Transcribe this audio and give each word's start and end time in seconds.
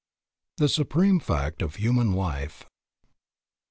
THE 0.57 0.67
SUPREME 0.67 1.19
FACT 1.19 1.61
OF 1.61 1.75
HUMAN 1.75 2.13
LIFE. 2.13 2.65